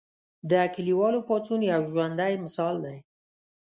[0.49, 2.97] د کلیوالو پاڅون یو ژوندی مثال دی.